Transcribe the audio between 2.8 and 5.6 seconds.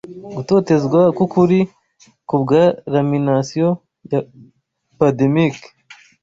'lamination' ya 'pademic'